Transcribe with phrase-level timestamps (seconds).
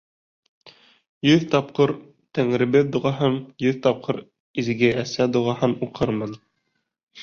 [1.31, 1.93] Йөҙ тапҡыр
[2.39, 4.23] «Тәңребеҙ» доғаһын, йөҙ тапҡыр
[4.65, 6.39] «Изге Әсә» доғаһын уҡырмын.